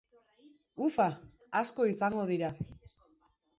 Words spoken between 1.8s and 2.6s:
izango dira.